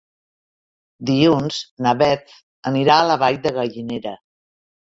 Dilluns 1.09 1.59
na 1.87 1.93
Beth 2.01 2.35
anirà 2.73 2.99
a 2.99 3.07
la 3.13 3.21
Vall 3.27 3.41
de 3.47 3.55
Gallinera. 3.61 4.19